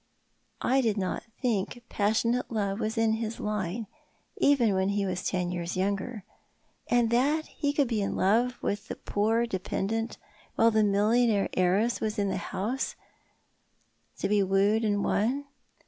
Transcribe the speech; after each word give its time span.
I 0.63 0.81
did 0.81 0.97
not 0.97 1.21
think 1.43 1.83
passionate 1.87 2.49
love 2.49 2.79
was 2.79 2.97
in 2.97 3.13
his 3.21 3.39
line, 3.39 3.85
even 4.37 4.73
when 4.73 4.89
he 4.89 5.05
was 5.05 5.23
ten 5.23 5.51
years 5.51 5.77
younger. 5.77 6.23
And 6.87 7.11
that 7.11 7.45
he 7.45 7.71
could 7.71 7.87
be 7.87 8.01
in 8.01 8.15
love 8.15 8.57
with 8.63 8.87
the 8.87 8.95
poor 8.95 9.45
dei:)endent 9.45 10.17
while 10.55 10.71
the 10.71 10.83
millionaire 10.83 11.49
heiress 11.53 12.01
was 12.01 12.17
in 12.17 12.29
the 12.29 12.37
house, 12.37 12.95
to 14.17 14.27
be 14.27 14.41
wooed 14.41 14.83
and 14.83 15.03
won. 15.03 15.45